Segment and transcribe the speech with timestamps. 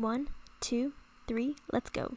[0.00, 0.28] One,
[0.60, 0.94] two,
[1.28, 2.16] three, let's go.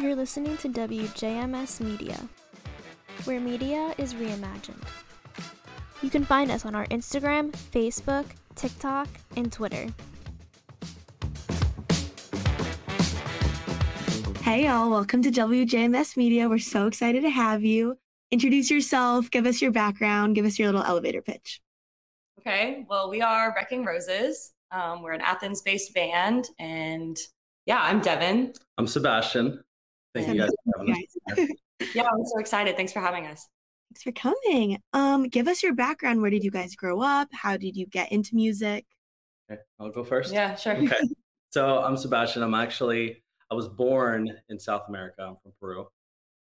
[0.00, 2.28] You're listening to WJMS Media,
[3.26, 4.82] where media is reimagined.
[6.02, 8.24] You can find us on our Instagram, Facebook,
[8.56, 9.86] TikTok, and Twitter.
[14.42, 16.48] Hey, y'all, welcome to WJMS Media.
[16.48, 17.98] We're so excited to have you.
[18.30, 21.60] Introduce yourself, give us your background, give us your little elevator pitch.
[22.40, 24.52] Okay, well, we are Wrecking Roses.
[24.70, 26.48] Um, we're an Athens based band.
[26.58, 27.16] And
[27.64, 28.52] yeah, I'm Devin.
[28.76, 29.62] I'm Sebastian.
[30.14, 31.06] Thank you guys for having
[31.38, 31.48] us.
[31.94, 32.76] Yeah, I'm so excited.
[32.76, 33.46] Thanks for having us.
[33.90, 34.82] Thanks for coming.
[34.92, 36.20] Um, give us your background.
[36.20, 37.28] Where did you guys grow up?
[37.32, 38.84] How did you get into music?
[39.48, 40.32] Okay, I'll go first.
[40.32, 40.76] Yeah, sure.
[40.76, 40.96] Okay.
[41.50, 42.42] So I'm Sebastian.
[42.42, 45.22] I'm actually I was born in South America.
[45.22, 45.86] I'm from Peru,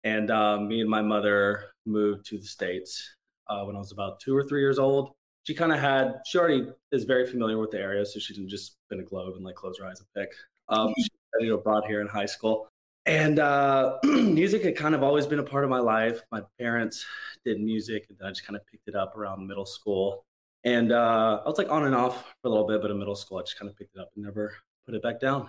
[0.05, 3.17] and uh, me and my mother moved to the states
[3.49, 5.13] uh, when I was about two or three years old.
[5.45, 8.51] She kind of had she already is very familiar with the area, so she didn't
[8.51, 10.35] just spin a globe and like close her eyes and pick.
[10.69, 12.69] Um, she studied abroad here in high school,
[13.07, 16.21] and uh, music had kind of always been a part of my life.
[16.31, 17.05] My parents
[17.45, 20.27] did music, and then I just kind of picked it up around middle school.
[20.65, 23.15] And uh, I was like on and off for a little bit, but in middle
[23.15, 25.49] school, I just kind of picked it up and never put it back down.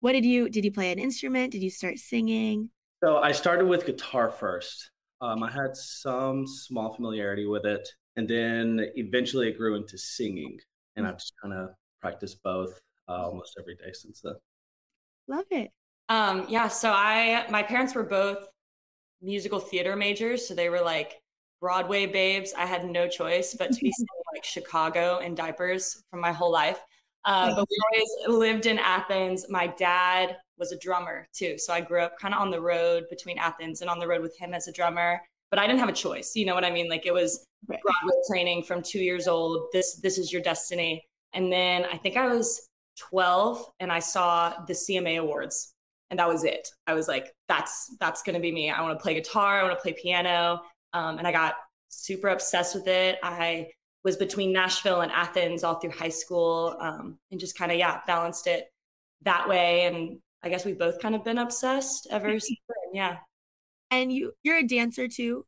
[0.00, 1.52] What did you did you play an instrument?
[1.52, 2.70] Did you start singing?
[3.04, 4.90] So I started with guitar first.
[5.20, 10.58] Um, I had some small familiarity with it, and then eventually it grew into singing,
[10.96, 11.68] and I've just kind of
[12.00, 14.32] practiced both uh, almost every day since then.
[15.28, 15.70] Love it.
[16.08, 18.38] Um, yeah, so I my parents were both
[19.20, 21.20] musical theater majors, so they were like
[21.60, 22.54] Broadway babes.
[22.56, 26.50] I had no choice but to be singing like Chicago in diapers for my whole
[26.50, 26.80] life.
[27.26, 29.44] Uh, but we always lived in Athens.
[29.50, 33.04] My dad was a drummer too, so I grew up kind of on the road
[33.10, 35.20] between Athens and on the road with him as a drummer.
[35.50, 36.32] But I didn't have a choice.
[36.34, 36.88] You know what I mean?
[36.88, 37.80] Like it was Right.
[37.82, 39.68] Broadway training from two years old.
[39.72, 41.04] This this is your destiny.
[41.32, 45.72] And then I think I was 12 and I saw the CMA Awards
[46.10, 46.68] and that was it.
[46.86, 48.70] I was like, that's that's gonna be me.
[48.70, 49.60] I want to play guitar.
[49.60, 50.62] I want to play piano.
[50.92, 51.54] Um, and I got
[51.88, 53.18] super obsessed with it.
[53.22, 53.68] I
[54.04, 58.00] was between Nashville and Athens all through high school, um, and just kind of yeah
[58.06, 58.66] balanced it
[59.22, 59.86] that way.
[59.86, 62.94] And I guess we've both kind of been obsessed ever since then.
[62.94, 63.16] Yeah,
[63.90, 65.44] And you you're a dancer too.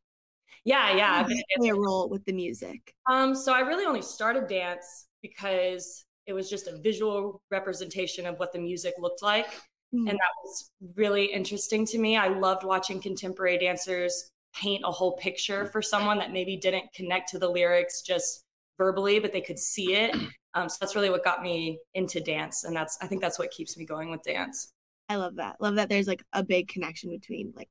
[0.65, 1.21] yeah, yeah.
[1.21, 2.93] How did you a play a role with the music.
[3.09, 8.37] Um, so I really only started dance because it was just a visual representation of
[8.39, 9.47] what the music looked like.
[9.93, 10.09] Mhm.
[10.09, 12.17] and that was really interesting to me.
[12.17, 17.29] I loved watching contemporary dancers paint a whole picture for someone that maybe didn't connect
[17.29, 18.43] to the lyrics just
[18.77, 20.13] verbally, but they could see it.
[20.55, 23.49] Um, so that's really what got me into dance, and that's I think that's what
[23.51, 24.73] keeps me going with dance.
[25.09, 25.59] I love that.
[25.61, 27.69] Love that there's like a big connection between like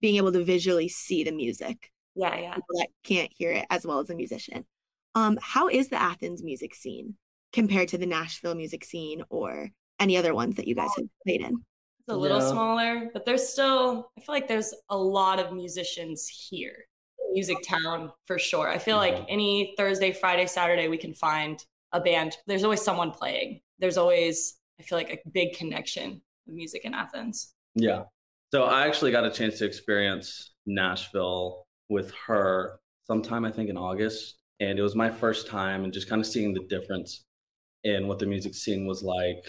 [0.00, 1.90] being able to visually see the music.
[2.14, 2.54] Yeah, yeah.
[2.54, 4.64] People that can't hear it as well as a musician.
[5.14, 7.14] Um, how is the Athens music scene
[7.52, 11.40] compared to the Nashville music scene or any other ones that you guys have played
[11.40, 11.54] in?
[12.00, 12.50] It's a little Yeah.
[12.50, 16.86] smaller, but there's still I feel like there's a lot of musicians here.
[17.32, 18.68] Music town for sure.
[18.68, 19.26] I feel like Mhm.
[19.28, 22.36] any Thursday, Friday, Saturday we can find a band.
[22.46, 23.60] There's always someone playing.
[23.78, 27.54] There's always I feel like a big connection with music in Athens.
[27.74, 28.04] Yeah.
[28.52, 33.76] So I actually got a chance to experience Nashville with her sometime, I think, in
[33.76, 34.36] August.
[34.60, 37.24] And it was my first time and just kind of seeing the difference
[37.84, 39.44] in what the music scene was like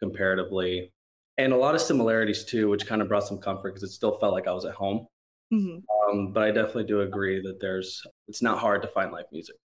[0.00, 0.92] comparatively.
[1.38, 4.18] And a lot of similarities too, which kind of brought some comfort because it still
[4.18, 5.06] felt like I was at home.
[5.52, 5.82] Mhm.
[6.08, 9.56] Um, but I definitely do agree that there's it's not hard to find live music.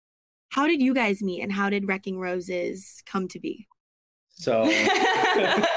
[0.50, 3.66] How did you guys meet and how did Wrecking Roses come to be?
[4.30, 4.64] So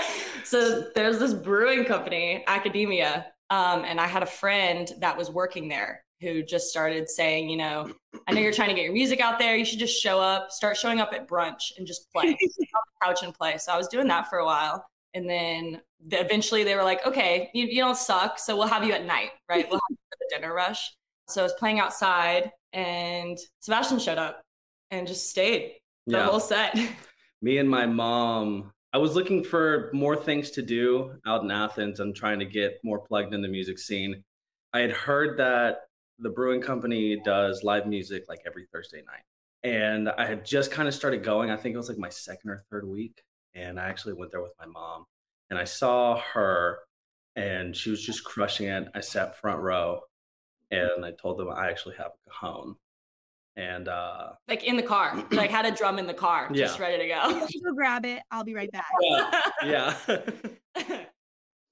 [0.49, 5.67] so there's this brewing company, Akademia, um, and I had a friend that was working
[5.67, 7.91] there who just started saying, you know,
[8.27, 9.55] I know you're trying to get your music out there.
[9.55, 12.67] You should just show up, start showing up at brunch and just play, on the
[13.03, 13.57] couch and play.
[13.59, 14.83] So I was doing that for a while,
[15.13, 18.93] and then eventually they were like, okay, you, you don't suck, so we'll have you
[18.93, 19.67] at night, right?
[19.69, 20.91] We'll have you for the dinner rush.
[21.27, 24.41] So I was playing outside, and Sebastian showed up
[24.89, 25.75] and just stayed
[26.07, 26.25] the yeah.
[26.25, 26.75] whole set.
[27.41, 31.99] me and my mom i was looking for more things to do out in athens
[31.99, 34.23] I'm trying to get more plugged in the music scene.
[34.73, 35.81] I had heard that
[36.19, 39.23] the brewing company does live music like every thursday night.
[39.63, 42.49] And i had just kind of started going i think it was like my second
[42.49, 43.23] or third week
[43.55, 45.05] and i actually went there with my mom
[45.49, 46.79] and i saw her
[47.35, 48.87] and she was just crushing it.
[48.93, 50.01] I sat front row
[50.71, 52.75] and i told them i actually have a cajon
[53.55, 56.97] and uh like in the car, like had a drum in the car, just ready
[57.01, 57.47] to go.
[57.65, 58.21] Go grab it.
[58.31, 58.89] I'll be right back.
[59.65, 59.95] yeah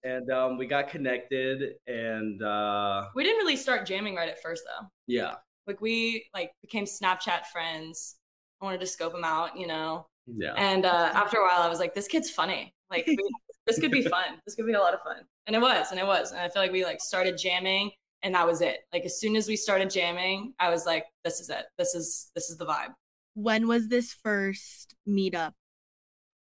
[0.03, 4.63] and um, we got connected and uh, we didn't really start jamming right at first
[4.65, 4.87] though.
[5.07, 5.35] yeah
[5.65, 8.15] Like we like became Snapchat friends.
[8.61, 10.07] I wanted to scope him out, you know.
[10.25, 10.53] Yeah.
[10.57, 12.73] And uh, after a while, I was like, this kid's funny.
[12.89, 13.17] Like we,
[13.65, 14.41] this could be fun.
[14.45, 15.17] This could be a lot of fun.
[15.45, 16.31] And it was, and it was.
[16.31, 17.91] And I feel like we like started jamming,
[18.23, 18.77] and that was it.
[18.93, 21.65] Like as soon as we started jamming, I was like, this is it.
[21.77, 22.93] This is this is the vibe.
[23.35, 25.51] When was this first meetup?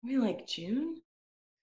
[0.04, 0.96] Maybe like June,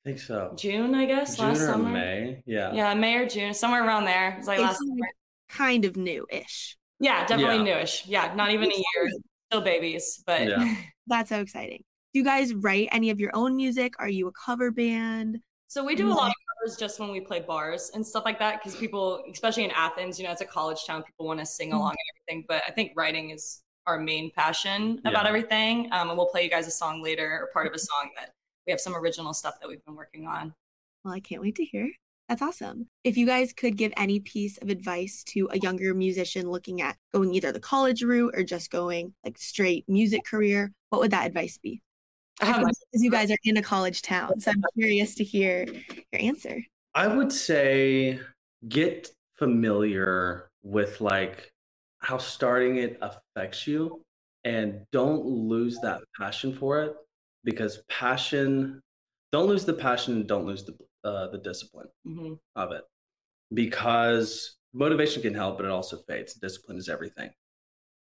[0.05, 0.53] I think so.
[0.57, 1.91] June, I guess, June last or summer.
[1.91, 2.43] May.
[2.47, 2.73] Yeah.
[2.73, 4.33] Yeah, May or June, somewhere around there.
[4.33, 5.09] It was like It's last summer.
[5.49, 6.77] kind of new-ish.
[7.01, 7.77] Yeah, definitely Yeah.
[7.77, 8.07] newish.
[8.07, 9.11] Yeah, not even a year.
[9.51, 10.77] Still babies, but Yeah.
[11.09, 11.83] That's so exciting.
[12.13, 13.95] Do you guys write any of your own music?
[13.99, 15.39] Are you a cover band?
[15.69, 16.35] So we do a lot of
[16.75, 20.25] just when we play bars and stuff like that because people, especially in Athens, you
[20.25, 21.05] know, it's a college town.
[21.05, 21.99] People want to sing along and
[22.35, 22.45] everything.
[22.49, 25.29] But I think writing is our main passion about Yeah.
[25.29, 25.93] everything.
[25.93, 28.31] Um, and we'll play you guys a song later or part of a song that
[28.67, 30.53] we have some original stuff that we've been working on.
[31.05, 31.89] Well, I can't wait to hear.
[32.29, 32.89] That's awesome.
[33.05, 36.97] If you guys could give any piece of advice to a younger musician looking at
[37.15, 41.29] going either the college route or just going like straight music career, what would that
[41.29, 41.81] advice be?
[42.41, 45.25] I have my- Because you guys are in a college town, so I'm curious to
[45.25, 46.63] hear your answer.
[46.95, 48.21] I would say
[48.69, 51.51] get familiar with like
[51.99, 54.03] how starting it affects you
[54.45, 56.95] and don't lose that passion for it
[57.45, 58.81] because passion
[59.33, 60.75] don't lose the passion and don't lose the
[61.05, 62.39] uh, the discipline Mhm.
[62.57, 62.85] of it
[63.55, 67.31] because motivation can help but it also fades discipline is everything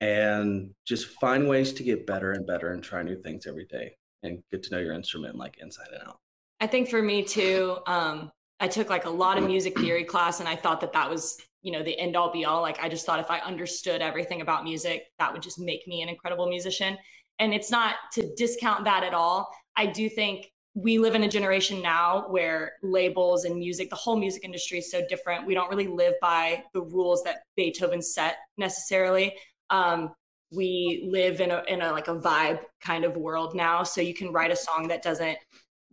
[0.01, 3.95] and just find ways to get better and better and try new things every day
[4.23, 6.19] and get to know your instrument like inside and out
[6.61, 8.31] I think for me too, um,
[8.61, 11.39] I took like a lot of music theory class and I thought that that was,
[11.63, 12.61] you know, the end all be all.
[12.61, 16.03] Like I just thought if I understood everything about music, that would just make me
[16.03, 16.99] an incredible musician.
[17.39, 19.49] And it's not to discount that at all.
[19.77, 24.19] I do think we live in a generation now where labels and music, the whole
[24.19, 25.47] music industry is so different.
[25.47, 29.37] We don't really live by the rules that Beethoven set necessarily.
[29.71, 30.11] Um,
[30.53, 33.83] we live in a in a like a vibe kind of world now.
[33.83, 35.39] So you can write a song that doesn't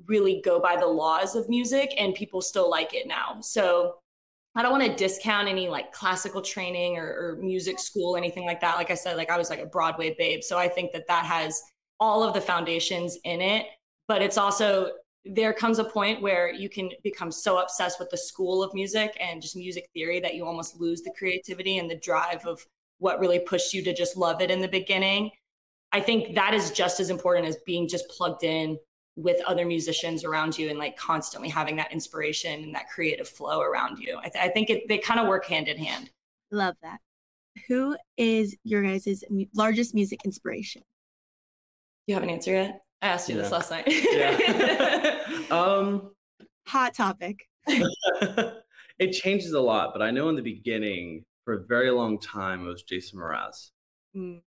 [0.07, 3.39] really go by the laws of music and people still like it now.
[3.41, 3.95] So
[4.55, 8.61] I don't want to discount any like classical training or, or music school, anything like
[8.61, 8.77] that.
[8.77, 10.43] Like I said, like I was like a Broadway babe.
[10.43, 11.61] So I think that that has
[11.99, 13.65] all of the foundations in it.
[14.07, 14.91] But it's also,
[15.25, 19.17] there comes a point where you can become so obsessed with the school of music
[19.19, 22.65] and just music theory that you almost lose the creativity and the drive of
[22.99, 25.31] what really pushed you to just love it in the beginning.
[25.91, 28.77] I think that is just as important as being just plugged in
[29.15, 33.61] with other musicians around you and like constantly having that inspiration and that creative flow
[33.61, 34.17] around you.
[34.17, 36.09] I, th- I think it, they kind of work hand in hand.
[36.51, 36.99] Love that.
[37.67, 40.81] Who is your guys' largest music inspiration?
[42.07, 42.81] You have an answer yet?
[43.01, 43.85] I asked you this last night.
[43.87, 45.17] yeah
[45.51, 46.11] um
[46.67, 47.47] Hot topic.
[47.67, 52.65] it changes a lot, but I know in the beginning, for a very long time,
[52.65, 53.69] it was Jason Mraz.
[54.15, 54.41] Mm.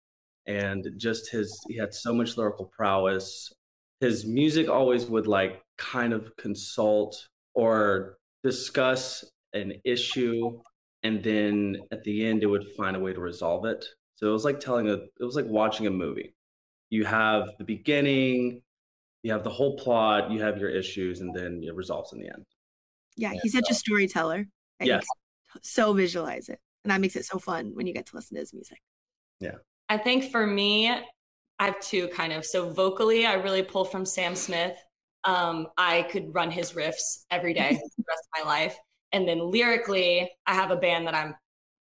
[0.47, 3.53] And just his, he had so much lyrical prowess.
[4.01, 10.61] His music always would like kind of consult or discuss an issue.
[11.03, 13.85] And then at the end, it would find a way to resolve it.
[14.17, 16.35] So it was like telling a, it was like watching a movie.
[16.91, 18.63] You have the beginning,
[19.23, 22.29] you have the whole plot, you have your issues, and then it resolves in the
[22.29, 22.45] end.
[23.17, 24.47] Yeah, he's such a storyteller.
[24.81, 25.05] Yes.
[25.63, 26.61] So visualize it.
[26.85, 28.81] And that makes it so fun when you get to listen to his music.
[29.41, 29.57] Yeah.
[29.89, 32.45] I think for me, I have two kind of.
[32.45, 34.77] So vocally, I really pull from Sam Smith.
[35.25, 38.77] Um, I could run his riffs every day for the rest of my life.
[39.13, 41.35] And then lyrically, I have a band that I'm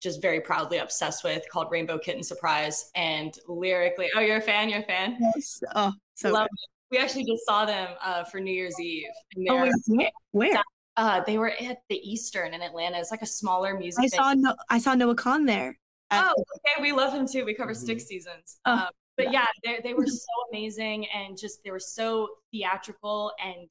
[0.02, 2.90] just very proudly obsessed with called Rainbow Kitten Surprise.
[2.94, 4.68] And lyrically, oh, you're a fan?
[4.70, 5.18] You're a fan?
[5.20, 5.60] Yes.
[5.74, 6.96] Oh, so Love good.
[6.96, 9.08] We actually just saw them uh, for New Year's Eve.
[9.34, 10.62] And Oh, they're- where?
[10.96, 12.98] Uh, they were at the Eastern in Atlanta.
[12.98, 14.04] It's like a smaller music.
[14.04, 14.16] I venue.
[14.16, 15.78] saw no, I saw Noah Kahan there.
[16.10, 16.82] at- Oh, okay.
[16.82, 17.44] We love him too.
[17.44, 17.76] We cover Mhm.
[17.76, 18.58] Stick Seasons.
[18.64, 23.32] Oh, um, but yeah, they they were so amazing and just they were so theatrical
[23.44, 23.68] and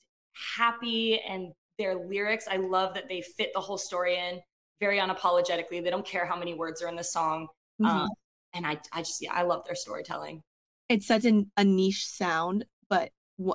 [0.57, 2.47] happy and their lyrics.
[2.49, 4.39] I love that they fit the whole story in
[4.79, 5.83] very unapologetically.
[5.83, 7.47] They don't care how many words are in the song.
[7.81, 7.87] Mhm.
[7.87, 8.09] Um,
[8.53, 10.41] and I I just yeah, I love their storytelling.
[10.89, 13.09] it's such an, a niche sound, but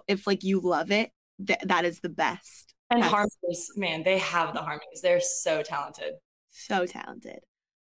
[0.08, 1.12] if like you love it,
[1.46, 2.74] th- that is the best.
[2.90, 5.00] And That's- harmonies, man, they have the harmonies.
[5.00, 6.14] They're so talented.
[6.50, 7.38] So talented.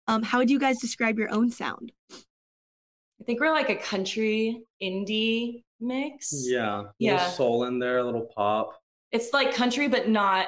[0.07, 1.91] Um, how would you guys describe your own sound?
[2.11, 6.31] I think we're like a country indie mix.
[6.47, 6.75] Yeah.
[6.75, 7.29] A little Yeah.
[7.31, 8.79] soul in there, a little pop.
[9.11, 10.47] It's like country, but not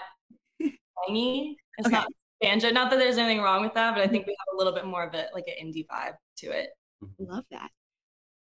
[1.08, 1.58] tangy.
[1.78, 1.96] It's Okay.
[1.96, 2.08] not
[2.42, 2.70] banjo.
[2.72, 4.86] Not that there's anything wrong with that, but I think we have a little bit
[4.86, 6.70] more of it, like an indie vibe to it.
[7.20, 7.72] Love that.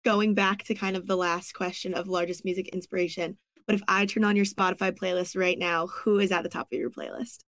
[0.03, 3.37] Going back to kind of the last question of largest music inspiration,
[3.71, 6.67] but if I turn on your Spotify playlist right now, who is at the top
[6.73, 7.45] of your playlist?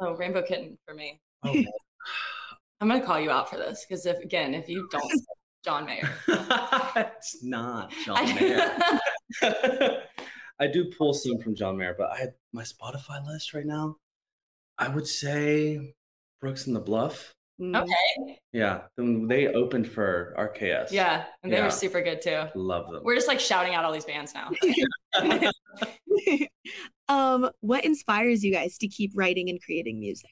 [0.00, 1.20] Oh, Rainbow Kitten for me.
[1.44, 1.52] Oh,
[2.80, 5.12] I'm gonna call you out for this because if again, if you don't
[5.64, 8.70] John Mayer, it's not John Mayer.
[10.60, 13.96] I do pull some from John Mayer, but I had my Spotify list right now.
[14.78, 15.96] I would say
[16.40, 17.34] Brooks and the Bluff.
[17.60, 17.82] Mm.
[17.82, 20.90] okay, Yeah, then they opened for RKS.
[20.92, 21.64] yeah, and they Yeah.
[21.64, 22.44] were super good too.
[22.54, 23.02] love them.
[23.04, 24.50] We're just like shouting out all these bands now.
[27.08, 30.30] um, what inspires you guys to keep writing and creating music?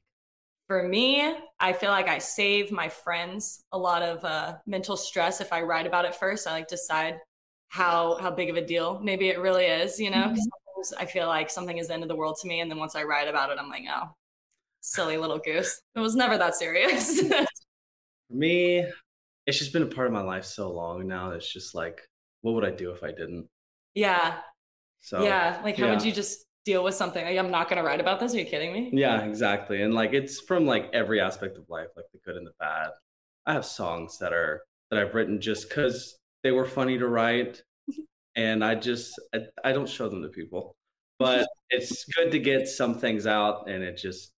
[0.68, 5.40] For me, I feel like I save my friends a lot of uh, mental stress
[5.40, 6.46] if I write about it first.
[6.46, 7.18] I like decide
[7.68, 10.28] how how big of a deal maybe it really is, you know.
[10.28, 10.48] 'Cause
[10.84, 12.78] sometimes I feel like something is the end of the world to me, and then
[12.78, 14.08] once I write about it, I'm like, oh,
[14.82, 15.80] silly little goose.
[15.96, 17.22] It was never that serious.
[18.28, 18.86] For me,
[19.46, 21.32] it's just been a part of my life so long now.
[21.32, 22.00] It's just like,
[22.42, 23.48] what would I do if I didn't?
[23.94, 24.40] yeah,
[25.00, 25.60] So yeah.
[25.64, 27.24] Like, how would you just deal with something?
[27.24, 28.34] Like, I'm not gonna write about this.
[28.34, 28.90] Are you kidding me?
[28.92, 29.82] Yeah, exactly.
[29.82, 32.90] And like it's from like every aspect of life, like the good and the bad.
[33.46, 37.62] I have songs that are that I've written just because they were funny to write,
[38.36, 40.76] and I just I, I don't show them to people.
[41.18, 44.32] But it's good to get some things out, and it just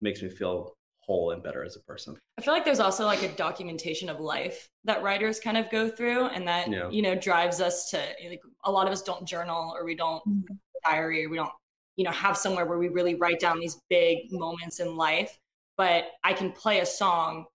[0.00, 0.74] makes me feel
[1.06, 2.16] whole and better as a person.
[2.38, 5.88] I feel like there's also like a documentation of life that writers kind of go
[5.88, 6.88] through and that Yeah.
[6.90, 7.98] you know drives us to
[8.28, 10.54] like a lot of us don't journal or we don't mm-hmm.
[10.84, 11.52] diary or we don't
[11.96, 15.38] you know have somewhere where we really write down these big moments in life
[15.76, 17.46] but I can play a song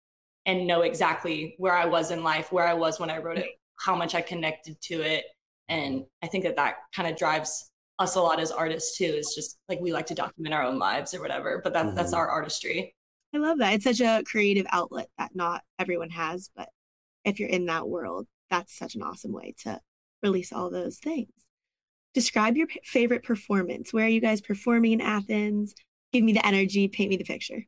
[0.45, 3.49] and know exactly where I was in life where I was when I wrote it
[3.79, 5.25] how much I connected to it
[5.69, 9.33] and I think that that kind of drives us a lot as artists too is
[9.35, 12.17] just like we like to document our own lives or whatever but that's that's Mhm.
[12.17, 12.95] our artistry
[13.31, 13.73] I love that.
[13.73, 16.69] It's such a creative outlet that not everyone has, but
[17.25, 19.79] if you're in that world, that's such an awesome way to
[20.23, 21.29] release all those things.
[22.15, 23.93] Describe your p- favorite performance.
[23.93, 25.75] Where are you guys performing in Athens?
[26.11, 27.63] Give me the energy, paint me the picture.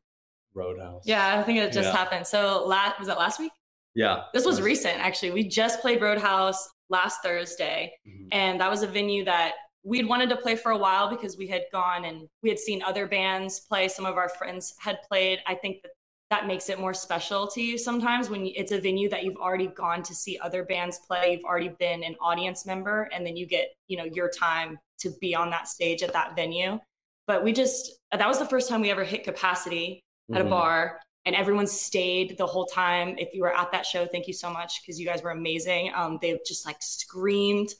[0.52, 1.04] Roadhouse.
[1.06, 1.96] Yeah, I think it just Yeah.
[1.96, 2.26] happened.
[2.26, 3.52] So last was that last week?
[3.94, 4.24] Yeah.
[4.34, 4.64] This was Nice.
[4.64, 5.30] recent actually.
[5.30, 8.28] We just played Roadhouse last Thursday, Mhm.
[8.32, 11.46] and that was a venue that we'd wanted to play for a while because we
[11.46, 13.88] had gone and we had seen other bands play.
[13.88, 15.40] Some of our friends had played.
[15.46, 15.92] I think that
[16.30, 19.66] that makes it more special to you sometimes when it's a venue that you've already
[19.66, 21.32] gone to see other bands play.
[21.32, 25.10] You've already been an audience member, and then you get you know your time to
[25.20, 26.78] be on that stage at that venue.
[27.26, 30.00] But we just that was the first time we ever hit capacity
[30.32, 30.50] at a Mhm.
[30.50, 34.32] bar and everyone stayed the whole time if you were at that show thank you
[34.32, 37.74] so much because you guys were amazing um, they just like screamed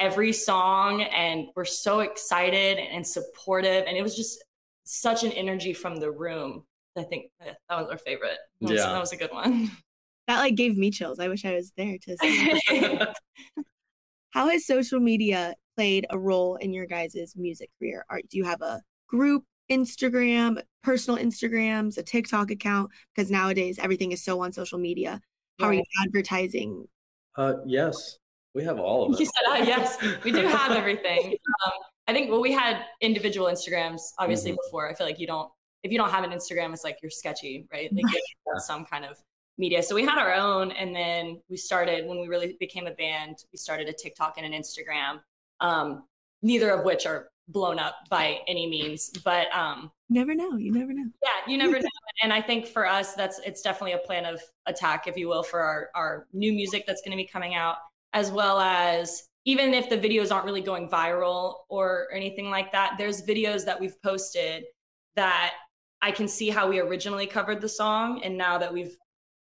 [0.00, 4.44] every song and were so excited and supportive and it was just
[4.84, 6.64] such an energy from the room
[6.96, 8.92] i think that that was our favorite that was, Yeah.
[8.92, 9.70] that was a good one
[10.28, 11.18] That like gave me chills.
[11.20, 13.00] I wish I was there to see.
[14.32, 18.04] How has social media played a role in your guys' music career?
[18.10, 22.90] Are, do you have a group Instagram, personal Instagrams, a TikTok account?
[23.16, 25.18] Because nowadays everything is so on social media.
[25.58, 26.86] How are you advertising?
[27.36, 28.18] Uh, yes,
[28.54, 29.18] we have all of it.
[29.20, 31.36] You said, ah, yes, we do have everything.
[31.66, 31.72] Um,
[32.06, 34.56] I think, well, we had individual Instagrams obviously Mhm.
[34.64, 34.88] before.
[34.90, 35.50] I feel like you don't,
[35.82, 37.92] if you don't have an Instagram, it's like you're sketchy, right?
[37.92, 38.20] Like you
[38.52, 39.18] have some kind of
[39.58, 39.82] media.
[39.82, 43.36] So we had our own, and then we started when we really became a band.
[43.52, 45.20] We started a TikTok and an Instagram,
[45.60, 46.04] um,
[46.42, 50.56] neither of which are blown up by any means, but um, never know.
[50.56, 51.06] You never know.
[51.22, 51.88] yeah, you never know.
[52.22, 55.42] And I think for us, that's it's definitely a plan of attack, if you will,
[55.42, 57.76] for our our new music that's going to be coming out,
[58.12, 62.94] as well as even if the videos aren't really going viral or anything like that.
[62.98, 64.64] There's videos that we've posted
[65.16, 65.54] that
[66.02, 68.96] I can see how we originally covered the song, and now that we've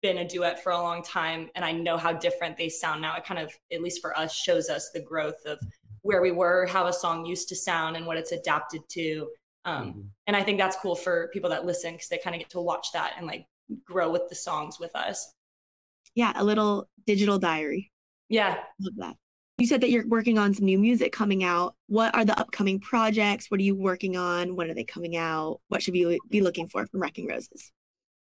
[0.02, 3.16] been a duet for a long time, and I know how different they sound now.
[3.16, 5.60] It kind of, at least for us, shows us the growth of
[6.02, 9.30] where we were, how a song used to sound, and what it's adapted to.
[9.66, 10.10] Um, Mhm.
[10.26, 12.60] and I think that's cool for people that listen because they kind of get to
[12.62, 13.46] watch that and like
[13.86, 15.36] grow with the songs with us.
[16.16, 17.92] Yeah, a little digital diary.
[18.32, 18.56] Yeah.
[18.80, 19.16] Love that.
[19.58, 21.76] You said that you're working on some new music coming out.
[21.88, 23.52] What are the upcoming projects?
[23.52, 24.56] What are you working on?
[24.56, 25.60] When are they coming out?
[25.68, 27.72] What should we be looking for from Wrecking Roses?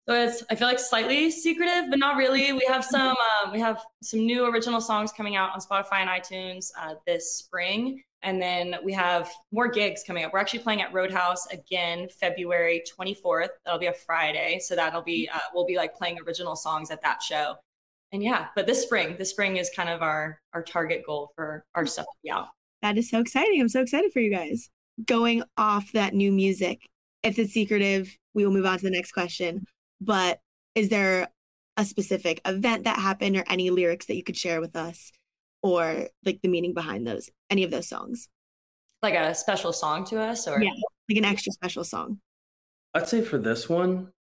[0.08, 2.54] So it's I feel like slightly secretive, but not really.
[2.54, 6.10] We have some um, we have some new original songs coming out on Spotify and
[6.10, 10.32] iTunes uh, this spring, and then we have more gigs coming up.
[10.34, 13.50] We're actually playing at Roadhouse again February 24th.
[13.66, 17.02] That'll be a Friday, so that'll be uh, we'll be like playing original songs at
[17.02, 17.56] that show.
[18.12, 21.64] And yeah, but this spring, this spring is kind of our our target goal for
[21.76, 22.48] our stuff to be out.
[22.82, 23.62] That is so exciting.
[23.62, 24.70] I'm so excited for you guys.
[25.06, 26.82] Going off that new music,
[27.24, 29.66] if it's secretive, we will move on to the next question.
[30.02, 30.40] But
[30.76, 31.30] is there
[31.78, 35.12] a specific event that happened or any lyrics that you could share with us
[35.62, 38.28] or like the meaning behind those, any of those songs?
[39.02, 40.72] Like a special song to us, or Yeah.
[41.10, 42.20] Like an extra special song.
[42.94, 44.12] I'd say for this one,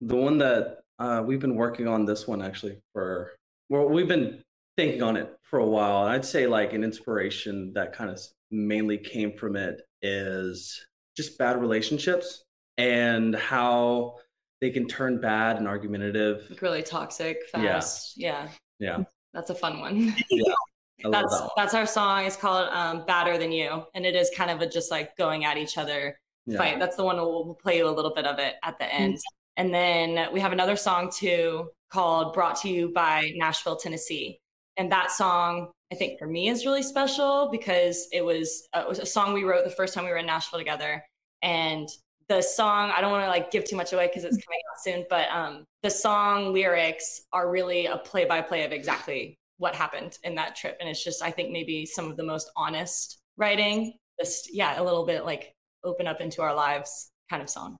[0.00, 3.32] the one that Uh, we've been working on this one actually for
[3.70, 4.42] well, we've been
[4.76, 6.04] thinking on it for a while.
[6.04, 10.86] And I'd say like an inspiration that kind of mainly came from it is
[11.16, 12.44] just bad relationships
[12.78, 14.16] and how
[14.60, 16.46] they can turn bad and argumentative.
[16.48, 18.14] Like really toxic, fast.
[18.16, 18.48] Yeah.
[18.78, 19.04] Yeah.
[19.34, 20.14] That's a fun one.
[20.30, 21.10] Yeah.
[21.12, 21.50] That's that one.
[21.56, 22.24] that's our song.
[22.24, 25.44] It's called um, "Badder Than You," and it is kind of a just like going
[25.44, 26.58] at each other Yeah.
[26.58, 26.80] fight.
[26.80, 29.16] That's the one we'll, we'll play you a little bit of it at the end.
[29.58, 34.38] And then we have another song too called "Brought to You" by Nashville, Tennessee,
[34.76, 38.88] and that song I think for me is really special because it was uh, it
[38.88, 41.04] was a song we wrote the first time we were in Nashville together,
[41.42, 41.88] and
[42.28, 44.82] the song I don't want to like give too much away because it's coming out
[44.84, 49.74] soon, but um, the song lyrics are really a play by play of exactly what
[49.74, 53.18] happened in that trip, and it's just I think maybe some of the most honest
[53.36, 53.94] writing.
[54.20, 57.76] Just yeah, a little bit like open up into our lives kind of song.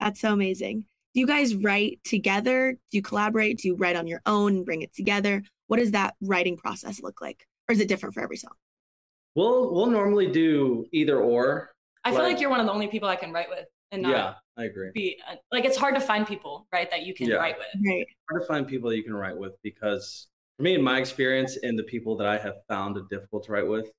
[0.00, 0.84] That's so amazing.
[1.14, 2.72] Do you guys write together?
[2.90, 3.58] Do you collaborate?
[3.58, 5.42] Do you write on your own and bring it together?
[5.66, 7.46] What does that writing process look like?
[7.68, 8.52] Or is it different for every song?
[9.34, 11.70] We'll we'll normally do either or.
[12.04, 14.02] I feel Like- like you're one of the only people I can write with, and
[14.02, 14.90] not Yeah, I agree.
[14.94, 17.36] be uh, like it's hard to find people right that you can Yeah.
[17.36, 17.66] write with.
[17.86, 18.06] Right.
[18.30, 21.56] hard to find people that you can write with because for me in my experience
[21.62, 23.90] and the people that i have found it difficult to write with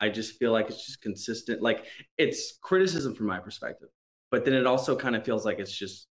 [0.00, 1.84] i just feel like it's just consistent like
[2.18, 3.88] it's criticism from my perspective
[4.30, 6.06] but then it also kind of feels like it's just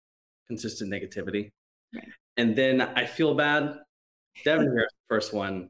[0.48, 1.50] consistent negativity
[1.94, 2.08] Right.
[2.38, 3.76] and then i feel bad
[4.46, 5.70] devin here's the first one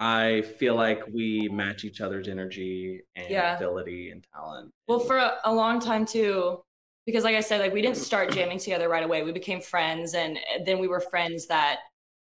[0.00, 3.56] i feel like we match each other's energy and Yeah.
[3.56, 6.62] ability and talent Well, for a, a long time too,
[7.04, 9.22] because like I said, like we didn't start jamming together right away.
[9.22, 11.78] We became friends, and eh, then we were friends that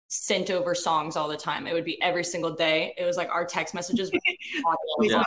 [0.09, 1.67] sent over songs all the time.
[1.67, 2.95] It would be every single day.
[2.97, 4.11] It was like our text messages.
[4.13, 4.21] Were
[5.05, 5.23] Yeah.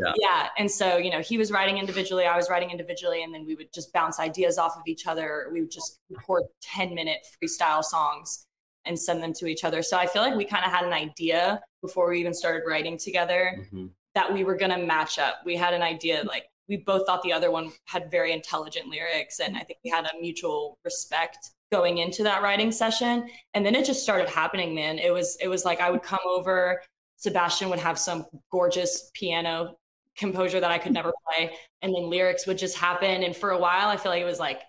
[0.00, 0.12] Yeah.
[0.16, 0.48] Yeah.
[0.58, 3.54] And so, you know, he was writing individually, I was writing individually, and then we
[3.54, 5.48] would just bounce ideas off of each other.
[5.52, 8.46] We would just record 10 minute freestyle songs
[8.84, 9.82] and send them to each other.
[9.82, 12.96] So I feel like we kind of had an idea before we even started writing
[12.98, 13.90] together Mhm.
[14.14, 15.40] that we were going to match up.
[15.44, 19.40] We had an idea like we both thought the other one had very intelligent lyrics
[19.40, 23.74] and I think we had a mutual respect going into that writing session and then
[23.74, 24.98] it just started happening man.
[24.98, 26.82] It was it was like I would come over
[27.16, 29.77] Sebastian would have some gorgeous piano
[30.18, 33.58] composure that I could never play and then lyrics would just happen and for a
[33.58, 34.62] while I feel like it was like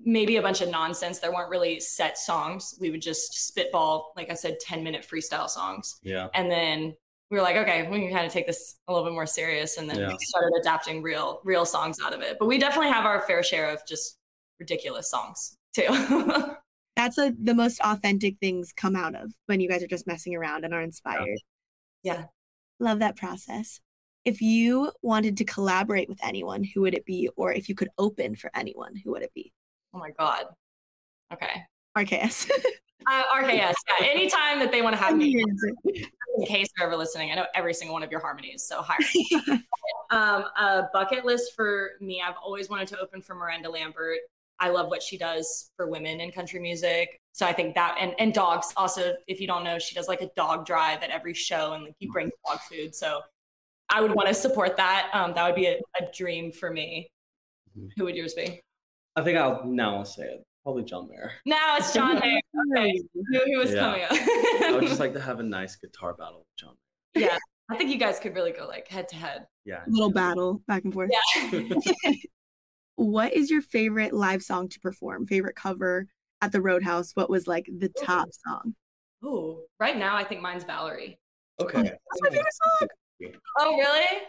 [0.00, 4.30] maybe a bunch of nonsense there weren't really set songs we would just spitball like
[4.30, 6.94] I said 10 minute freestyle songs yeah and then
[7.30, 9.76] we were like okay we can kind of take this a little bit more serious
[9.76, 10.08] and then Yeah.
[10.08, 13.42] we started adapting real real songs out of it but we definitely have our fair
[13.42, 14.16] share of just
[14.58, 15.86] ridiculous songs too
[16.96, 20.34] That's a, the most authentic things come out of when you guys are just messing
[20.34, 21.38] around and are inspired.
[22.02, 22.24] Yeah.
[22.80, 23.78] Love that process.
[24.24, 27.28] If you wanted to collaborate with anyone, who would it be?
[27.36, 29.52] Or if you could open for anyone, who would it be?
[29.94, 30.46] oh my god
[31.32, 31.62] okay
[31.96, 32.50] RKS.
[33.06, 35.42] uh, rks yeah anytime that they want to have me
[36.36, 38.98] in case they're ever listening i know every single one of your harmonies so hire
[39.14, 39.28] me.
[40.10, 44.18] um, a bucket list for me i've always wanted to open for miranda lambert
[44.60, 48.14] i love what she does for women in country music so i think that and,
[48.18, 51.34] and dogs also if you don't know she does like a dog drive at every
[51.34, 53.20] show and like you bring dog food so
[53.90, 57.10] i would want to support that um, that would be a, a dream for me
[57.78, 57.88] Mhm.
[57.96, 58.60] who would yours be
[59.16, 62.40] i think i'll now i'll say it probably john mayer now it's john mayer
[62.76, 63.80] okay knew he was Yeah.
[63.80, 66.74] coming up i would just like to have a nice guitar battle with john
[67.14, 67.36] yeah
[67.70, 70.84] i think you guys could really go like head to head yeah Little battle back
[70.84, 71.10] and forth.
[71.12, 72.12] yeah
[72.96, 75.24] What is your favorite live song to perform?
[75.26, 76.08] Favorite cover
[76.42, 77.12] at the Roadhouse?
[77.14, 78.74] What was like the top song?
[79.22, 81.16] Oh, right now I think mine's Valerie.
[81.60, 82.46] okay That's my favorite
[82.80, 82.88] song.
[83.58, 84.22] Oh, really?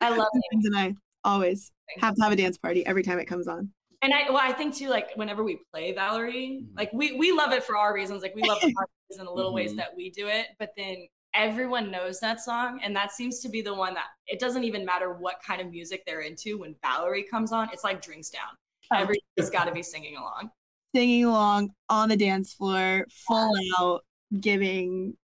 [0.00, 0.42] I love it.
[0.64, 3.70] And I always have to have a dance party every time it comes on.
[4.02, 6.76] And I, well, I think too, like whenever we play Valerie, Mhm.
[6.76, 8.22] like we we love it for our reasons.
[8.22, 9.76] Like we love the harmonies and the little ways Mhm.
[9.76, 10.46] that we do it.
[10.58, 14.40] But then everyone knows that song, and that seems to be the one that it
[14.40, 16.58] doesn't even matter what kind of music they're into.
[16.58, 18.48] When Valerie comes on, it's like drinks down.
[18.92, 20.50] Everybody's got to be singing along.
[20.94, 24.00] Singing along on the dance floor, full out,
[24.40, 25.16] giving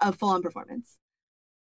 [0.00, 0.98] a full on performance.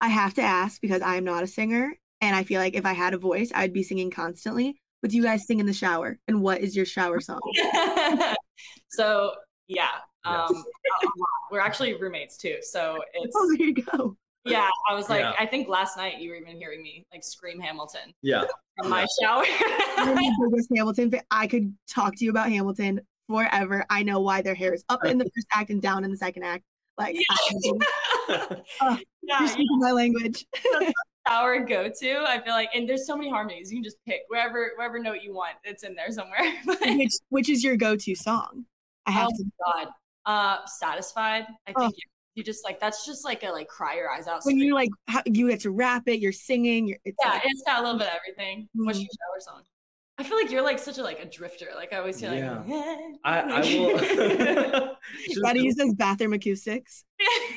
[0.01, 2.93] I have to ask because I'm not a singer, and I feel like if I
[2.93, 4.77] had a voice, I'd be singing constantly.
[5.03, 6.19] But do you guys sing in the shower?
[6.29, 7.41] And what is your shower song?
[8.91, 9.33] so
[9.69, 9.89] yeah,
[10.25, 11.11] um, a- a
[11.51, 12.57] we're actually roommates too.
[12.63, 14.17] So it's Oh, there you go.
[14.45, 15.35] Yeah, I was like, Yeah.
[15.39, 18.45] I think last night you were even hearing me like scream Hamilton yeah
[18.79, 19.45] from my shower.
[19.99, 21.23] I'm the biggest Hamilton fan.
[21.31, 23.85] I could talk to you about Hamilton forever.
[23.91, 26.17] I know why their hair is up in the first act and down in the
[26.17, 26.65] second act.
[26.99, 27.17] Like,
[28.81, 30.47] I- yeah, you're speaking my language.
[31.29, 32.25] shower go to.
[32.27, 33.71] I feel like, and there's so many harmonies.
[33.71, 35.57] You can just pick wherever wherever note you want.
[35.64, 36.40] It's in there somewhere.
[36.97, 38.64] Which which is your go-to song
[39.07, 39.45] I have oh to.
[39.45, 39.93] my god.
[40.27, 41.45] Uh, satisfied.
[41.66, 41.81] I Oh.
[41.83, 42.03] think you,
[42.37, 44.40] you just like that's just like a like cry your eyes out.
[44.45, 44.59] When scream.
[44.59, 46.87] you like, ha- you get to rap it, you're singing.
[46.87, 48.69] You're, it's yeah, like, it's got a little bit of everything.
[48.75, 49.03] What's Mhm.
[49.03, 49.62] your shower song?
[50.19, 51.69] I feel like you're like such a like a drifter.
[51.75, 52.59] Like I always feel Yeah.
[52.59, 53.12] like eh.
[53.25, 54.97] I, I will.
[55.27, 57.05] Just gotta use those bathroom acoustics.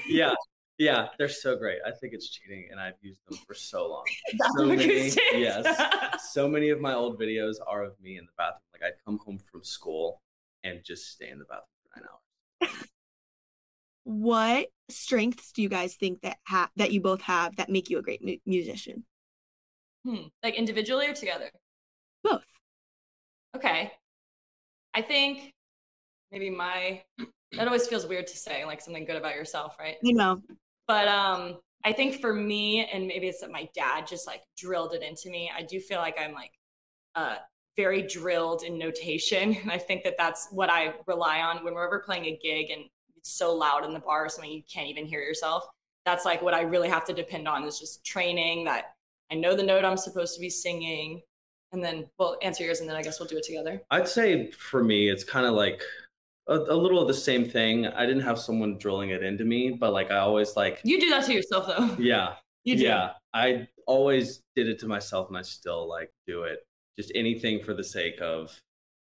[0.08, 0.34] yeah,
[0.78, 1.80] yeah, they're so great.
[1.86, 4.04] I think it's cheating, and I've used them for so long.
[4.32, 5.26] So Bathroom many, acoustics.
[5.34, 8.62] yes, so many of my old videos are of me in the bathroom.
[8.74, 10.22] Like I'd come home from school
[10.64, 12.88] and just stay in the bathroom for nine hours.
[14.06, 18.00] What strengths do you guys think that ha- that you both have that make you
[18.00, 19.06] a great mu- musician?
[20.06, 20.24] Hmm.
[20.44, 21.50] Like individually or together?
[22.24, 22.44] Both.
[23.56, 23.92] Okay.
[24.94, 25.54] I think
[26.32, 27.02] maybe my
[27.54, 29.96] that always feels weird to say like something good about yourself, right?
[30.02, 30.42] You know,
[30.88, 34.93] But um I think for me and maybe it's that my dad just like drilled
[34.93, 35.52] it into me.
[35.56, 36.52] I do feel like I'm like
[37.15, 37.38] uh
[37.76, 41.86] very drilled in notation and I think that that's what I rely on when we're
[41.86, 42.86] ever playing a gig and
[43.17, 45.65] it's so loud in the bar or something you can't even hear yourself.
[46.06, 48.96] That's like what I really have to depend on is just training that
[49.32, 51.22] I know the note I'm supposed to be singing
[51.72, 53.82] and then we'll answer yours and then I guess we'll do it together.
[53.89, 55.82] I'd say for me, it's kind of like
[56.48, 57.88] a, a little of the same thing.
[57.88, 61.10] I didn't have someone drilling it into me, but like I always like, You do
[61.10, 61.96] that to yourself though.
[62.00, 62.84] yeah, You do.
[62.84, 63.12] yeah.
[63.34, 66.60] I always did it to myself, and I still like do it.
[66.98, 68.58] Just anything for the sake of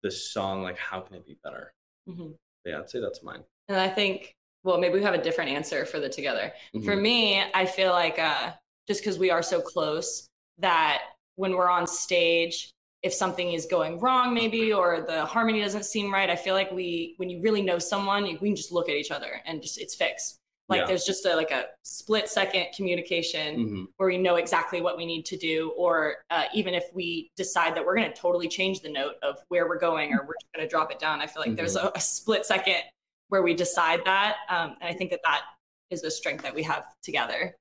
[0.03, 0.63] the song.
[0.63, 1.73] Like, how can it be better?
[2.09, 2.35] Mhm.
[2.65, 3.43] Yeah, I'd say that's mine.
[3.67, 6.51] And I think, well, maybe we have a different answer for the together.
[6.83, 7.01] For Mhm.
[7.01, 8.53] me, I feel like uh,
[8.87, 11.03] just because we are so close that
[11.35, 12.71] when we're on stage,
[13.05, 16.71] if something is going wrong, maybe, or the harmony doesn't seem right, I feel like
[16.71, 19.79] we, when you really know someone, we can just look at each other and just
[19.79, 20.39] it's fixed.
[20.69, 20.87] Like Yeah.
[20.87, 23.85] there's just a like a split second communication Mhm.
[23.97, 27.75] where we know exactly what we need to do, or uh, even if we decide
[27.75, 30.51] that we're going to totally change the note of where we're going, or we're just
[30.55, 31.21] going to drop it down.
[31.21, 32.81] I feel like there's a, a split second
[33.29, 35.43] where we decide that, um, and I think that that
[35.91, 37.55] is a strength that we have together.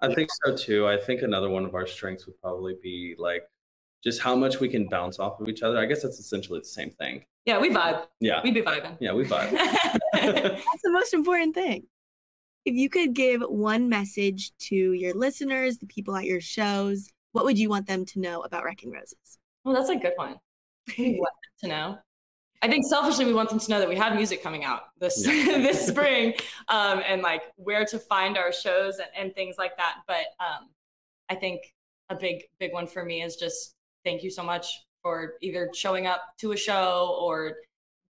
[0.00, 0.88] I think so too.
[0.88, 3.42] I think another one of our strengths would probably be like
[4.04, 5.78] just how much we can bounce off of each other.
[5.78, 7.24] I guess that's essentially the same thing.
[7.44, 8.06] Yeah, we vibe.
[8.20, 8.40] Yeah.
[8.44, 8.96] We be vibing.
[9.00, 9.50] Yeah, we vibe.
[10.12, 11.84] that's the most important thing.
[12.64, 17.44] If you could give one message to your listeners, the people at your shows, what
[17.44, 19.38] would you want them to know about Wrecking Roses?
[19.64, 20.36] well, that's a good one.
[20.96, 21.98] We want them to know.
[22.62, 25.24] I think selfishly, we want them to know that we have music coming out this
[25.26, 25.32] Yeah.
[25.58, 26.34] this spring,
[26.68, 29.98] um, and like where to find our shows and, and things like that.
[30.06, 30.70] But um,
[31.28, 31.60] I think
[32.08, 33.74] a big big one for me is just
[34.08, 37.56] thank you so much for either showing up to a show or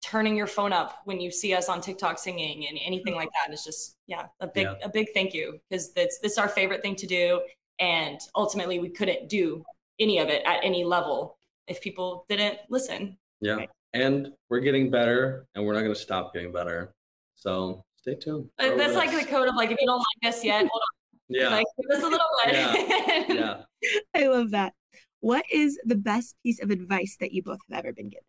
[0.02, 3.52] turning your phone up when you see us on TikTok singing and anything like that.
[3.52, 4.74] It's just yeah, a big Yeah.
[4.82, 7.40] a big thank you because it's this is our favorite thing to do,
[7.80, 9.64] and ultimately we couldn't do
[9.98, 13.16] any of it at any level if people didn't listen.
[13.40, 13.54] Yeah.
[13.54, 13.70] Right.
[13.94, 16.94] And we're getting better and we're not going to stop getting better.
[17.34, 18.50] So stay tuned.
[18.58, 19.24] Uh, That's like us.
[19.24, 20.94] the code of like if you don't like us yet, hold on,
[21.30, 21.48] yeah.
[21.48, 23.36] like give us a little bit.
[23.36, 23.62] yeah.
[24.14, 24.74] I love that.
[25.20, 28.24] What is the best piece of advice that you both have ever been given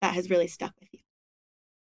[0.00, 1.00] that has really stuck with you?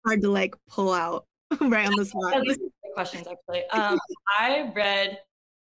[0.05, 1.25] Hard to like pull out
[1.61, 2.41] right on the spot.
[2.43, 3.65] These are great questions actually.
[3.69, 3.99] Um,
[4.39, 5.19] I read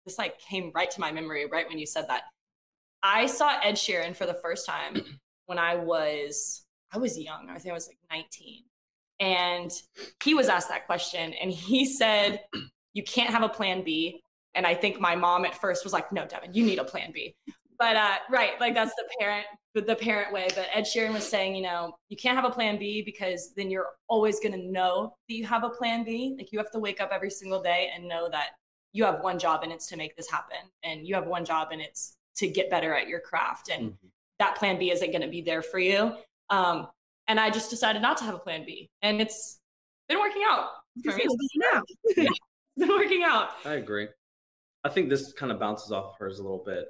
[0.06, 2.24] this like came right to my memory right when you said that.
[3.02, 5.02] I saw Ed Sheeran for the first time
[5.45, 7.50] when I was I was young.
[7.50, 8.63] I think I was like 19.
[9.19, 9.72] And
[10.24, 12.41] he was asked that question and he said,
[12.93, 14.22] You can't have a plan B.
[14.56, 17.12] And I think my mom at first was like, No, Devin, you need a plan
[17.13, 17.36] B.
[17.80, 20.48] But uh, right, like that's the parent, the parent way.
[20.54, 23.72] But Ed Sheeran was saying, you know, you can't have a plan B because then
[23.72, 26.36] you're always gonna know that you have a plan B.
[26.38, 28.50] Like you have to wake up every single day and know that
[28.92, 30.58] you have one job and it's to make this happen.
[30.84, 33.70] And you have one job and it's to get better at your craft.
[33.70, 33.98] And Mhm.
[34.39, 36.18] that plan B isn't going to be there for you.
[36.50, 36.88] Um,
[37.28, 39.60] and I just decided not to have a plan B, and it's
[40.08, 40.70] been working out
[41.06, 41.26] for me.
[41.56, 41.82] now.
[42.18, 43.50] It's been working out.
[43.65, 44.08] I agree.
[44.84, 46.88] I think this kind of bounces off hers a little bit.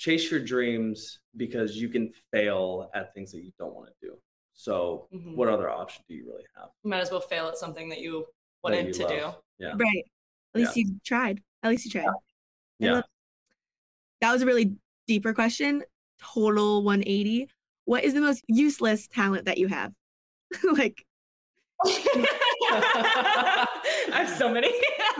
[0.00, 4.16] Chase your dreams because you can fail at things that you don't want to do.
[4.54, 5.36] So, Mhm.
[5.36, 6.70] what other option do you really have?
[6.82, 8.26] You might as well fail at something that you that
[8.62, 9.10] wanted you to love?
[9.58, 9.64] do.
[9.66, 9.74] Yeah.
[9.76, 10.04] Right.
[10.54, 11.42] At least you tried.
[11.62, 12.06] At least you tried.
[12.08, 12.12] I
[12.78, 13.02] Yeah.
[14.22, 14.74] that was a really
[15.06, 15.84] deeper question.
[16.18, 17.50] Total 180.
[17.84, 19.92] What is the most useless talent that you have?
[20.78, 21.04] like,
[21.84, 23.66] I
[24.12, 24.72] have so many.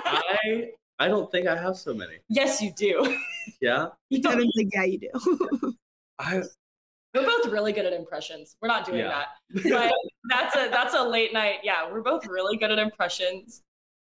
[0.07, 2.17] I I don't think I have so many.
[2.29, 3.19] yes, you do.
[3.61, 3.89] Yeah.
[4.09, 4.33] You don't.
[4.37, 5.75] Devin's like, yeah, you do.
[6.19, 6.43] I
[7.15, 8.57] We're both really good at impressions.
[8.61, 9.25] We're not doing Yeah.
[9.55, 9.63] that.
[9.71, 9.93] But
[10.29, 11.57] that's a that's a late night.
[11.63, 13.63] Yeah, we're both really good at impressions.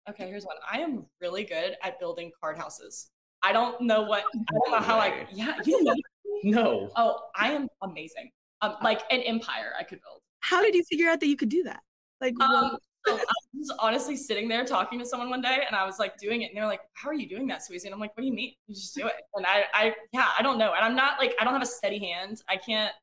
[0.10, 0.56] Okay, here's one.
[0.72, 3.10] I am really good at building card houses.
[3.44, 5.96] I don't know what I don't know how I yeah, you know.
[6.44, 6.90] no.
[6.96, 8.32] Oh, I am amazing.
[8.62, 10.22] Um like an empire I could build.
[10.40, 11.82] How did you figure out that you could do that?
[12.22, 12.82] Like, Um, what?
[13.08, 16.18] So I was honestly sitting there talking to someone one day, and I was like
[16.18, 18.22] doing it, and they're like, "How are you doing that, Sweezy?" And I'm like, "What
[18.22, 18.54] do you mean?
[18.68, 21.36] You just do it." And I, I, yeah, I don't know, and I'm not like
[21.40, 22.42] I don't have a steady hand.
[22.50, 22.94] I can't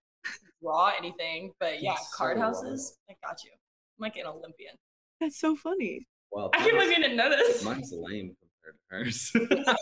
[0.62, 2.98] draw anything, but yeah, That's card so houses.
[3.10, 3.50] I got you.
[3.52, 4.74] I'm like an Olympian.
[5.20, 6.06] that's so funny.
[6.30, 7.62] Well, I can't believe you didn't know this.
[7.64, 8.34] mine's lame
[8.90, 9.76] compared to hers.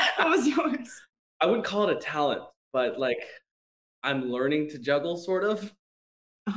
[0.16, 0.90] what was yours?
[1.40, 2.42] I wouldn't call it a talent,
[2.72, 3.18] but like
[4.02, 5.72] I'm learning to juggle, sort of.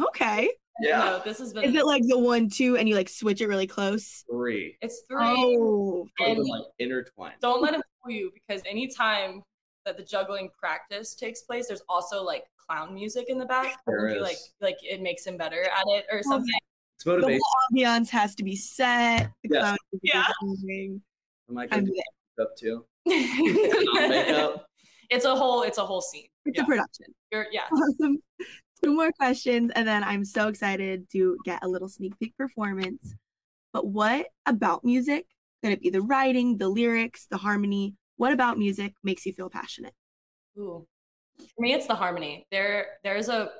[0.08, 0.50] Okay.
[0.80, 1.64] No, this has been.
[1.66, 4.24] Is it like the one, two, and you like switch it really close?
[4.32, 4.78] Three.
[4.82, 5.18] It's three.
[5.22, 7.36] Oh, And- like intertwined.
[7.42, 9.44] don't let him fool you because anytime
[9.86, 13.78] that the juggling practice takes place, there's also like clown music in the back.
[13.86, 14.20] There Maybe.
[14.22, 16.54] Like like it makes him better at it or something.
[16.96, 17.40] It's the motivation.
[17.44, 19.32] whole ambiance has to be set.
[19.44, 19.62] The Yes.
[19.64, 20.24] clown music is Yeah.
[20.42, 21.02] moving.
[21.50, 21.94] Am I I'm good
[22.38, 22.46] there.
[22.46, 22.86] up too?
[23.06, 24.66] Makeup.
[25.10, 26.28] it's a whole it's a whole scene.
[26.46, 26.64] It's Yeah.
[26.64, 27.06] a production.
[27.32, 27.64] You're, yeah.
[27.72, 28.18] Awesome.
[28.84, 33.14] Two more questions, and then I'm so excited to get a little sneak peek performance.
[33.74, 35.28] But what about music?
[35.64, 37.96] Could it be the writing, the lyrics, the harmony?
[38.18, 39.94] What about music makes you feel passionate?
[40.58, 40.88] Ooh.
[41.38, 42.46] For me, it's the harmony.
[42.52, 43.52] There, there's a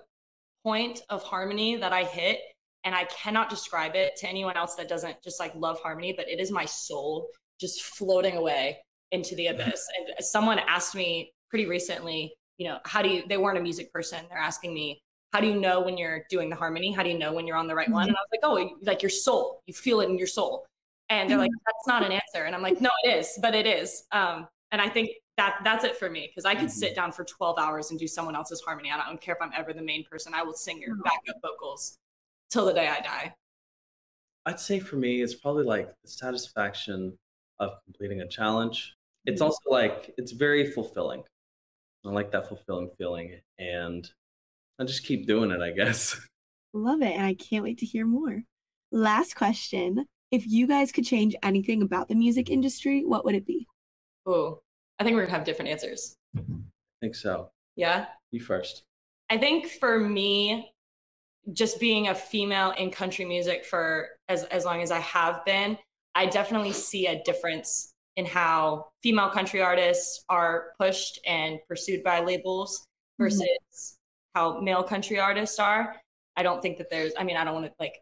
[0.64, 2.40] point of harmony that I hit,
[2.84, 6.14] and I cannot describe it to anyone else that doesn't just like love harmony.
[6.16, 7.30] But it is my soul
[7.60, 8.80] just floating away
[9.12, 9.88] into the abyss.
[9.98, 13.24] And uh, someone asked me pretty recently, you know, how do you?
[13.28, 14.26] They weren't a music person.
[14.30, 15.02] They're asking me,
[15.34, 16.92] how do you know when you're doing the harmony?
[16.92, 18.04] How do you know when you're on the right one?
[18.04, 18.10] Mm-hmm.
[18.10, 19.62] And I was like, oh, like your soul.
[19.66, 20.66] You feel it in your soul.
[21.10, 21.64] And they're like, mm-hmm.
[21.66, 22.46] that's not an answer.
[22.46, 24.04] And I'm like, no, it is, but it is.
[24.12, 26.96] Um, and I think that that's it for me because I could sit mm-hmm.
[26.96, 28.92] down for 12 hours and do someone else's harmony.
[28.92, 30.34] I don't care if I'm ever the main person.
[30.34, 31.98] I will sing your backup vocals
[32.50, 33.34] till the day I die.
[34.46, 37.18] I'd say for me, it's probably like the satisfaction
[37.60, 38.96] of completing a challenge.
[39.26, 41.24] It's also like it's very fulfilling.
[42.06, 44.10] I like that fulfilling feeling, and
[44.82, 45.62] I just keep doing it.
[45.62, 46.20] I guess.
[46.74, 48.42] Love it, and I can't wait to hear more.
[48.92, 50.06] Last question.
[50.32, 53.68] If you guys could change anything about the music industry, what would it be?
[54.26, 54.62] Oh,
[54.98, 56.16] I think we're gonna have different answers.
[56.36, 56.42] I
[57.00, 57.52] think so.
[57.76, 58.08] Yeah.
[58.32, 58.84] You first.
[59.30, 60.72] I think for me,
[61.54, 65.78] just being a female in country music for as, as long as I have been,
[66.16, 72.22] I definitely see a difference in how female country artists are pushed and pursued by
[72.22, 72.80] labels
[73.20, 73.24] mm-hmm.
[73.24, 73.98] versus
[74.36, 75.96] how male country artists are.
[76.38, 78.02] I don't think that there's, I mean, I don't want to like,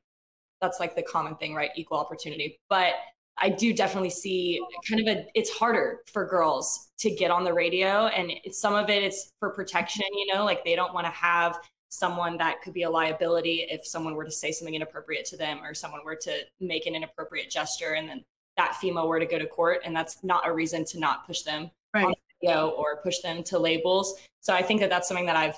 [0.62, 1.72] that's like the common thing, right?
[1.76, 2.60] Equal opportunity.
[2.70, 2.94] But
[3.38, 7.54] I do definitely see kind of a, it's harder for girls to get on the
[7.54, 8.08] radio.
[8.08, 11.12] And it's, some of it, it's for protection, you know, like they don't want to
[11.12, 15.38] have someone that could be a liability if someone were to say something inappropriate to
[15.38, 18.24] them or someone were to make an inappropriate gesture and then
[18.58, 19.80] that female were to go to court.
[19.86, 22.04] And that's not a reason to not push them Right.
[22.06, 24.20] on the radio or push them to labels.
[24.42, 25.58] So I think that that's something that I've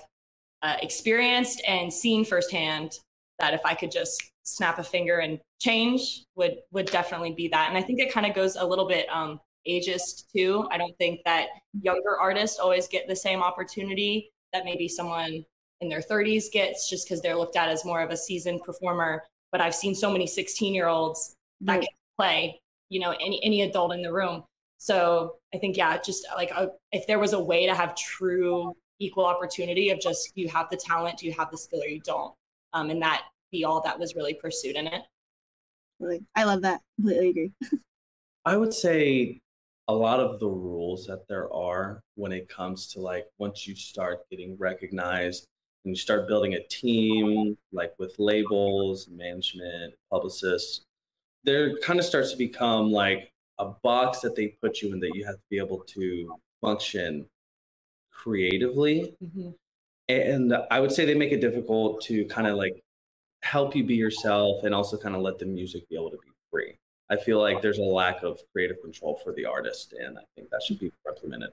[0.63, 2.99] uh, experienced and seen firsthand
[3.39, 7.69] that if I could just snap a finger and change would would definitely be that.
[7.69, 10.67] And I think it kind of goes a little bit um ageist too.
[10.71, 11.47] I don't think that
[11.81, 15.45] younger artists always get the same opportunity that maybe someone
[15.81, 19.23] in their 30s gets just because they're looked at as more of a seasoned performer.
[19.51, 21.81] But I've seen so many 16 year olds that Right.
[21.81, 24.43] can play, you know, any any adult in the room.
[24.77, 28.75] So I think yeah, just like a, if there was a way to have true
[29.01, 32.01] equal opportunity of just you have the talent, do you have the skill, or you
[32.01, 32.33] don't,
[32.73, 35.01] um, and that be all that was really pursued in it.
[35.99, 36.81] Really, I love that.
[36.97, 37.51] Completely agree.
[38.45, 39.39] I would say
[39.87, 43.75] a lot of the rules that there are when it comes to like once you
[43.75, 45.47] start getting recognized
[45.83, 50.81] and you start building a team like with labels, management, publicists,
[51.43, 55.11] there kind of starts to become like a box that they put you in that
[55.13, 57.25] you have to be able to function
[58.21, 59.15] creatively.
[60.09, 62.83] And I would say they make it difficult to kind of like
[63.41, 66.31] help you be yourself and also kind of let the music be able to be
[66.51, 66.77] free.
[67.09, 70.49] I feel like there's a lack of creative control for the artist, and I think
[70.49, 71.49] that should be implemented.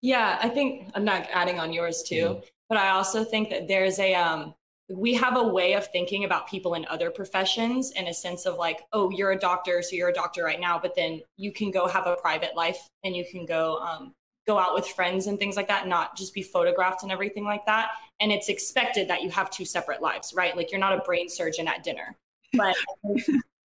[0.00, 3.98] Yeah, I think I'm not adding on yours too, but I also think that there's
[3.98, 4.54] a um
[4.90, 8.56] we have a way of thinking about people in other professions in a sense of
[8.56, 11.70] like, oh, you're a doctor, so you're a doctor right now, but then you can
[11.70, 14.14] go have a private life and you can go um
[14.48, 17.64] go out with friends and things like that, not just be photographed and everything like
[17.66, 17.90] that.
[18.18, 20.56] And it's expected that you have two separate lives, right?
[20.56, 22.16] Like you're not a brain surgeon at dinner.
[22.54, 22.74] But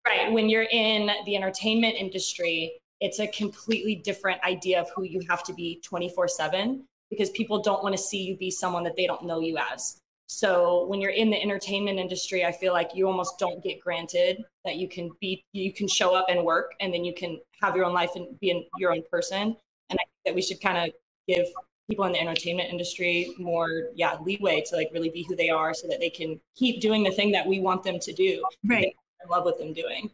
[0.07, 5.21] right, when you're in the entertainment industry, it's a completely different idea of who you
[5.31, 8.97] have to be 24 7 because people don't want to see you be someone that
[8.97, 9.99] they don't know you as.
[10.27, 14.43] So when you're in the entertainment industry, I feel like you almost don't get granted
[14.65, 17.77] that you can be, you can show up and work and then you can have
[17.77, 19.57] your own life and be in your own person.
[19.93, 20.95] And I think that we should kind of
[21.29, 21.47] give
[21.89, 25.75] people in the entertainment industry more yeah leeway to like really be who they are
[25.75, 28.97] so that they can keep doing the thing that we want them to do Right.
[29.23, 30.11] in love with them doing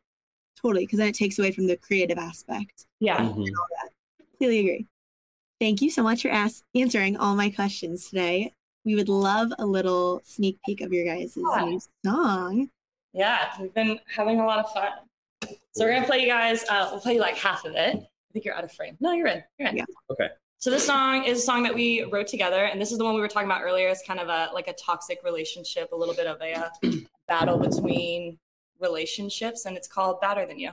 [0.61, 0.85] Totally.
[0.87, 2.87] Because then it takes away from the creative aspect.
[3.01, 3.47] yeah Mhm.
[4.19, 4.87] Completely agree.
[5.61, 8.53] Thank you so much for ask- answering all my questions today.
[8.85, 11.64] We would love a little sneak peek of your guys' Yeah.
[11.64, 12.71] new song.
[13.14, 14.93] yeah we've been having a lot of fun
[15.73, 18.33] so we're gonna play you guys uh, we'll play you like half of it i
[18.33, 19.85] think you're out of frame no you're in you're in Yeah.
[20.11, 20.29] Okay.
[20.59, 23.14] so this song is a song that we wrote together and this is the one
[23.14, 26.14] we were talking about earlier it's kind of a like a toxic relationship a little
[26.14, 26.69] bit of a uh,
[27.29, 28.38] battle between
[28.81, 30.71] relationships and it's called better than you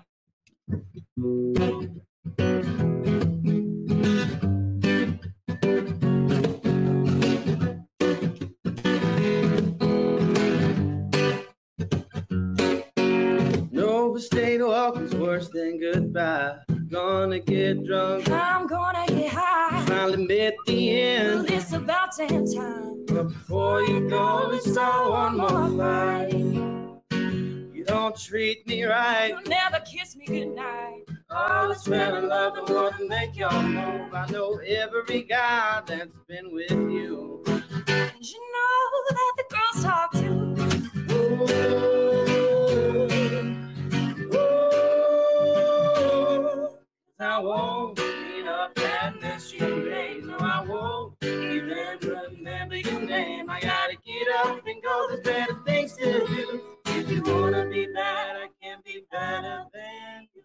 [13.71, 16.57] No mistake, welcome's worse than goodbye.
[16.95, 21.51] Gonna get drunk, i'm gonna get high finally met the end.
[21.51, 26.33] it's about damn time But before you go, let's start one more fight.
[27.75, 29.27] You don't treat me right.
[29.27, 33.51] you never kiss me goodnight All is well in love and want to make your
[33.51, 34.13] move.
[34.13, 37.43] I know every guy that's been with you.
[37.47, 38.79] and you know
[39.09, 40.55] that the girls talk too
[41.13, 41.94] ooh,
[47.35, 50.23] I won't clean up that mess you made.
[50.23, 53.49] No, I won't even remember your name.
[53.49, 55.07] I gotta get up and go.
[55.09, 56.61] There's better things to do.
[56.85, 60.43] If you wanna be bad, I can be better than you.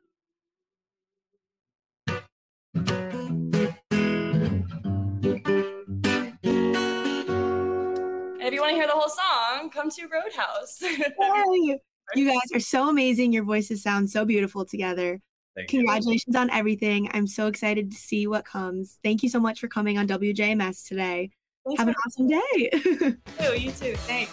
[8.40, 10.82] And if you want to hear the whole song, come to Roadhouse.
[10.82, 11.78] Yay!
[12.16, 13.32] You guys are so amazing.
[13.32, 15.20] Your voices sound so beautiful together.
[15.56, 15.80] Thank you.
[15.80, 17.10] Congratulations on everything.
[17.12, 18.98] I'm so excited to see what comes.
[19.02, 21.30] Thank you so much for coming on WJMS today.
[21.76, 22.40] Have an awesome day.
[22.54, 23.16] you.
[23.56, 23.94] You too.
[23.96, 24.32] Thanks.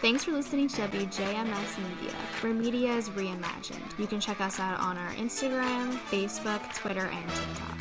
[0.00, 3.98] Thanks for listening to WJMS Media, where media is reimagined.
[3.98, 7.76] You can check us out on our Instagram, Facebook, Twitter, and TikTok.